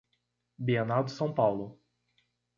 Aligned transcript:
Bienal 0.57 1.03
de 1.05 1.11
São 1.11 1.31
Paulo 1.31 1.79